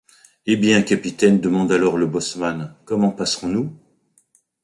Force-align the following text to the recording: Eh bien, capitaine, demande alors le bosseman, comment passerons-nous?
Eh 0.47 0.55
bien, 0.55 0.81
capitaine, 0.81 1.39
demande 1.39 1.71
alors 1.73 1.95
le 1.95 2.07
bosseman, 2.07 2.73
comment 2.85 3.11
passerons-nous? 3.11 3.71